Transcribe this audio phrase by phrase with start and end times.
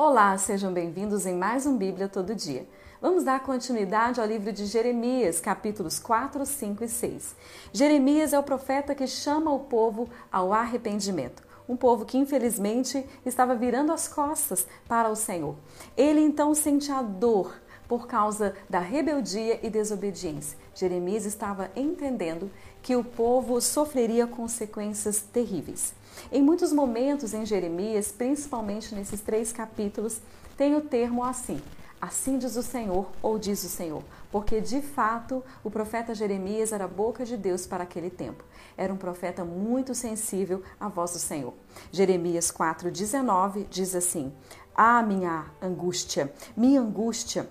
[0.00, 2.64] Olá, sejam bem-vindos em mais um Bíblia Todo Dia.
[3.02, 7.34] Vamos dar continuidade ao livro de Jeremias, capítulos 4, 5 e 6.
[7.72, 11.42] Jeremias é o profeta que chama o povo ao arrependimento.
[11.68, 15.56] Um povo que infelizmente estava virando as costas para o Senhor.
[15.96, 20.56] Ele então sente a dor por causa da rebeldia e desobediência.
[20.74, 22.48] Jeremias estava entendendo
[22.88, 25.92] que o povo sofreria consequências terríveis.
[26.32, 30.22] Em muitos momentos em Jeremias, principalmente nesses três capítulos,
[30.56, 31.60] tem o termo assim:
[32.00, 34.02] Assim diz o Senhor, ou diz o Senhor,
[34.32, 38.42] porque de fato o profeta Jeremias era a boca de Deus para aquele tempo.
[38.74, 41.52] Era um profeta muito sensível à voz do Senhor.
[41.92, 44.32] Jeremias 4,19 diz assim:
[44.74, 47.50] Ah, minha angústia, minha angústia,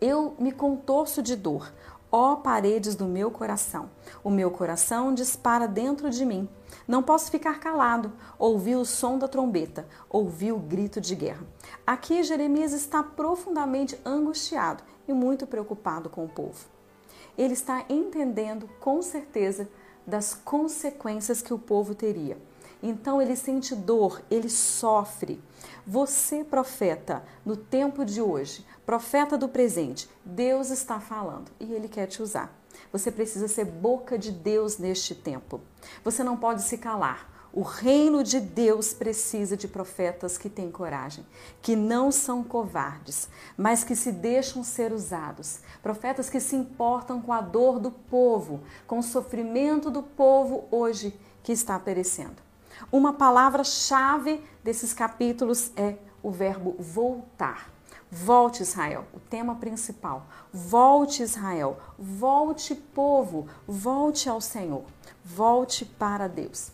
[0.00, 1.72] eu me contorço de dor,
[2.10, 3.90] ó paredes do meu coração.
[4.22, 6.48] O meu coração dispara dentro de mim.
[6.86, 8.12] Não posso ficar calado.
[8.38, 11.46] Ouvi o som da trombeta, ouvi o grito de guerra.
[11.86, 16.66] Aqui Jeremias está profundamente angustiado e muito preocupado com o povo.
[17.36, 19.68] Ele está entendendo com certeza
[20.06, 22.36] das consequências que o povo teria.
[22.82, 25.40] Então ele sente dor, ele sofre.
[25.86, 32.06] Você, profeta, no tempo de hoje, profeta do presente, Deus está falando e ele quer
[32.06, 32.54] te usar.
[32.92, 35.60] Você precisa ser boca de Deus neste tempo.
[36.04, 37.28] Você não pode se calar.
[37.52, 41.26] O reino de Deus precisa de profetas que têm coragem,
[41.60, 45.58] que não são covardes, mas que se deixam ser usados.
[45.82, 51.18] Profetas que se importam com a dor do povo, com o sofrimento do povo hoje
[51.42, 52.49] que está perecendo.
[52.90, 57.70] Uma palavra-chave desses capítulos é o verbo voltar.
[58.10, 60.26] Volte, Israel, o tema principal.
[60.52, 64.84] Volte, Israel, volte, povo, volte ao Senhor,
[65.24, 66.72] volte para Deus.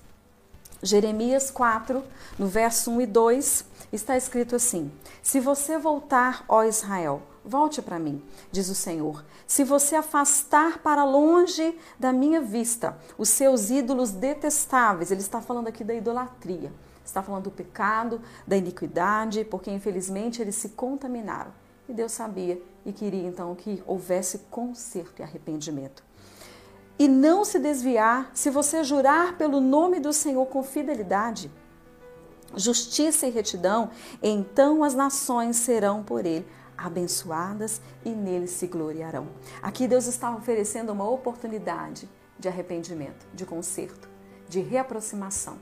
[0.82, 2.02] Jeremias 4,
[2.38, 4.90] no verso 1 e 2, está escrito assim:
[5.22, 9.24] Se você voltar, ó Israel, volte para mim, diz o Senhor.
[9.46, 15.68] Se você afastar para longe da minha vista os seus ídolos detestáveis, ele está falando
[15.68, 16.72] aqui da idolatria
[17.06, 21.52] Está falando do pecado, da iniquidade, porque infelizmente eles se contaminaram.
[21.88, 26.02] E Deus sabia e queria então que houvesse conserto e arrependimento.
[26.98, 31.48] E não se desviar se você jurar pelo nome do Senhor com fidelidade,
[32.56, 33.90] justiça e retidão,
[34.20, 36.44] então as nações serão por ele
[36.76, 39.28] abençoadas e nele se gloriarão.
[39.62, 44.08] Aqui Deus está oferecendo uma oportunidade de arrependimento, de conserto,
[44.48, 45.58] de reaproximação.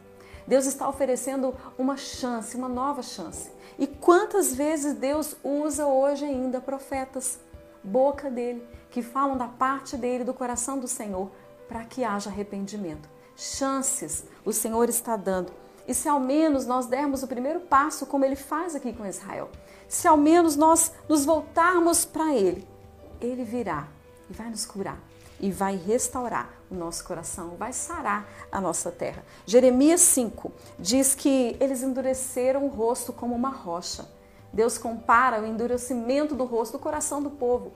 [0.47, 3.51] Deus está oferecendo uma chance, uma nova chance.
[3.79, 7.39] E quantas vezes Deus usa hoje ainda profetas,
[7.83, 11.31] boca dele, que falam da parte dele, do coração do Senhor,
[11.67, 13.09] para que haja arrependimento.
[13.37, 15.53] Chances o Senhor está dando.
[15.87, 19.51] E se ao menos nós dermos o primeiro passo, como ele faz aqui com Israel,
[19.95, 22.67] se ao menos nós nos voltarmos para ele,
[23.21, 23.87] ele virá
[24.29, 24.99] e vai nos curar
[25.39, 29.25] e vai restaurar o nosso coração, vai sarar a nossa terra.
[29.47, 30.51] Jeremias 5
[30.81, 34.05] diz que eles endureceram o rosto como uma rocha.
[34.53, 37.73] Deus compara o endurecimento do rosto do coração do povo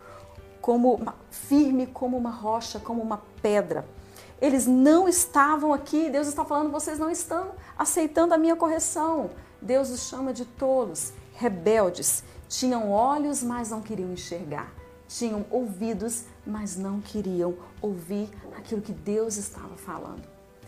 [0.61, 1.01] como
[1.31, 3.87] firme como uma rocha, como uma pedra.
[4.41, 9.31] Eles não estavam aqui, Deus está falando, vocês não estão aceitando a minha correção.
[9.63, 12.23] Deus os chama de tolos, rebeldes.
[12.49, 14.73] Tinham olhos, mas não queriam enxergar
[15.09, 20.23] tinham ouvidos, mas não queriam ouvir aquilo que Deus estava falando.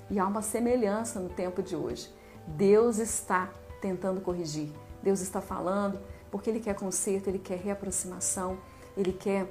[0.09, 2.13] E há uma semelhança no tempo de hoje.
[2.47, 3.51] Deus está
[3.81, 4.73] tentando corrigir,
[5.03, 6.01] Deus está falando
[6.31, 8.59] porque Ele quer conserto, Ele quer reaproximação,
[8.97, 9.47] Ele quer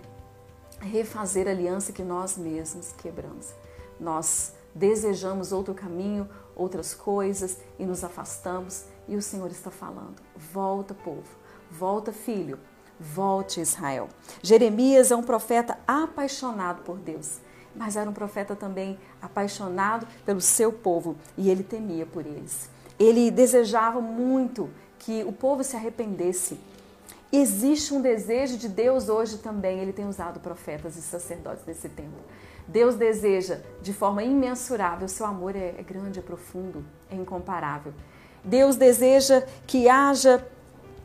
[0.80, 3.54] refazer a aliança que nós mesmos quebramos.
[4.00, 10.94] Nós desejamos outro caminho, outras coisas e nos afastamos, e o Senhor está falando: volta,
[10.94, 11.28] povo,
[11.70, 12.58] volta, filho,
[13.00, 14.10] Volte, Israel.
[14.44, 17.40] Jeremias é um profeta apaixonado por Deus,
[17.74, 22.70] mas era um profeta também apaixonado pelo seu povo e ele temia por eles.
[23.00, 26.60] Ele desejava muito que o povo se arrependesse.
[27.32, 32.18] Existe um desejo de Deus hoje também, ele tem usado profetas e sacerdotes nesse tempo.
[32.68, 37.94] Deus deseja de forma imensurável, seu amor é, é grande, é profundo, é incomparável.
[38.44, 40.46] Deus deseja que haja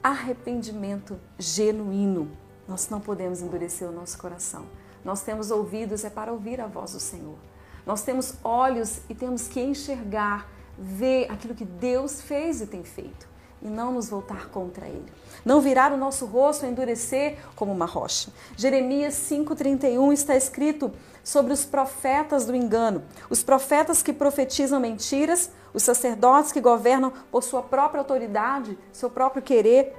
[0.02, 2.30] arrependimento genuíno.
[2.68, 4.66] Nós não podemos endurecer o nosso coração.
[5.04, 7.36] Nós temos ouvidos é para ouvir a voz do Senhor.
[7.84, 10.48] Nós temos olhos e temos que enxergar,
[10.78, 13.33] ver aquilo que Deus fez e tem feito
[13.64, 15.10] e não nos voltar contra ele.
[15.44, 18.30] Não virar o nosso rosto, endurecer como uma rocha.
[18.56, 20.92] Jeremias 5:31 está escrito
[21.24, 27.42] sobre os profetas do engano, os profetas que profetizam mentiras, os sacerdotes que governam por
[27.42, 29.96] sua própria autoridade, seu próprio querer,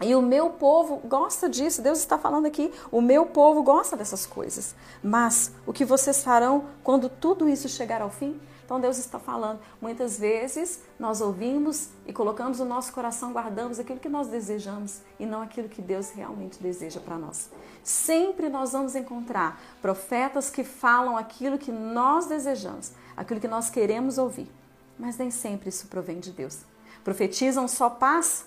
[0.00, 4.24] E o meu povo gosta disso, Deus está falando aqui, o meu povo gosta dessas
[4.24, 4.74] coisas.
[5.02, 8.40] Mas o que vocês farão quando tudo isso chegar ao fim?
[8.68, 9.60] Então Deus está falando.
[9.80, 15.24] Muitas vezes nós ouvimos e colocamos o nosso coração, guardamos aquilo que nós desejamos e
[15.24, 17.48] não aquilo que Deus realmente deseja para nós.
[17.82, 24.18] Sempre nós vamos encontrar profetas que falam aquilo que nós desejamos, aquilo que nós queremos
[24.18, 24.50] ouvir.
[24.98, 26.58] Mas nem sempre isso provém de Deus.
[27.02, 28.44] Profetizam só paz,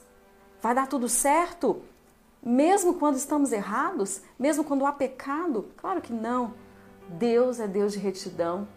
[0.62, 1.81] Vai dar tudo certo?
[2.44, 4.21] Mesmo quando estamos errados?
[4.38, 5.69] Mesmo quando há pecado?
[5.75, 6.53] Claro que não.
[7.09, 8.67] Deus é Deus de retidão,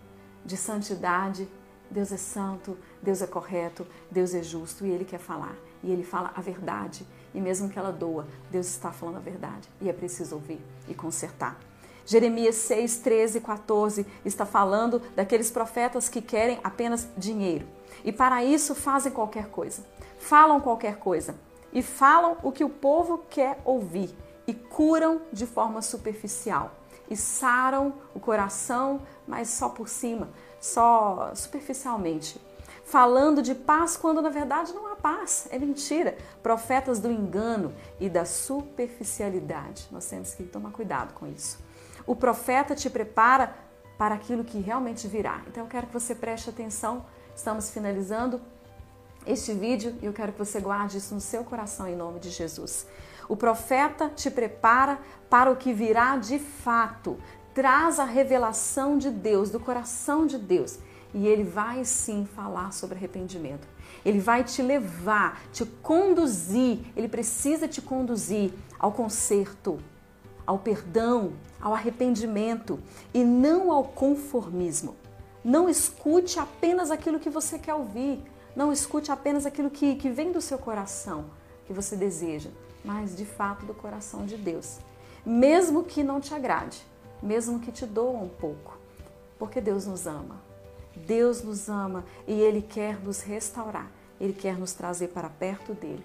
[0.45, 1.49] de santidade.
[1.91, 5.57] Deus é santo, Deus é correto, Deus é justo e Ele quer falar.
[5.83, 7.07] E Ele fala a verdade.
[7.35, 9.69] E mesmo que ela doa, Deus está falando a verdade.
[9.81, 11.59] E é preciso ouvir e consertar.
[12.07, 17.67] Jeremias 6, 13 e 14 está falando daqueles profetas que querem apenas dinheiro.
[18.05, 19.83] E para isso fazem qualquer coisa,
[20.19, 21.35] falam qualquer coisa
[21.73, 24.15] e falam o que o povo quer ouvir
[24.47, 26.73] e curam de forma superficial
[27.11, 30.29] e saram o coração, mas só por cima,
[30.61, 32.41] só superficialmente.
[32.85, 36.17] Falando de paz quando na verdade não há paz, é mentira.
[36.43, 39.89] Profetas do engano e da superficialidade.
[39.91, 41.59] Nós temos que tomar cuidado com isso.
[42.07, 43.57] O profeta te prepara
[43.97, 45.43] para aquilo que realmente virá.
[45.47, 47.07] Então eu quero que você preste atenção.
[47.35, 48.41] Estamos finalizando
[49.27, 52.31] este vídeo e eu quero que você guarde isso no seu coração em nome de
[52.31, 52.87] Jesus.
[53.29, 54.99] O profeta te prepara
[55.31, 57.19] para o que virá de fato,
[57.55, 60.79] traz a revelação de Deus, do coração de Deus,
[61.15, 63.67] e ele vai sim falar sobre arrependimento.
[64.05, 69.79] Ele vai te levar, te conduzir, ele precisa te conduzir ao conserto,
[70.47, 72.79] ao perdão, ao arrependimento
[73.15, 74.97] e não ao conformismo.
[75.43, 78.23] Não escute apenas aquilo que você quer ouvir.
[78.55, 81.27] Não escute apenas aquilo que, que vem do seu coração,
[81.67, 82.51] que você deseja,
[82.85, 84.79] mas de fato do coração de Deus.
[85.27, 86.87] Mesmo que não te agrade,
[87.23, 88.79] mesmo que te doa um pouco,
[89.39, 90.41] porque Deus nos ama.
[90.95, 93.91] Deus nos ama e Ele quer nos restaurar,
[94.21, 96.05] Ele quer nos trazer para perto dele,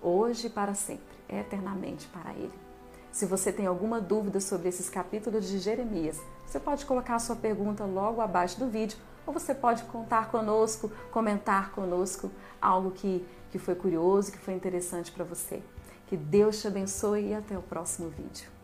[0.00, 2.52] hoje e para sempre, eternamente para Ele.
[3.10, 7.36] Se você tem alguma dúvida sobre esses capítulos de Jeremias, você pode colocar a sua
[7.36, 8.96] pergunta logo abaixo do vídeo
[9.26, 12.30] ou você pode contar conosco, comentar conosco
[12.60, 15.62] algo que, que foi curioso, que foi interessante para você.
[16.06, 18.61] Que Deus te abençoe e até o próximo vídeo.